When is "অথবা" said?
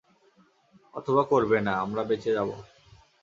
0.93-1.23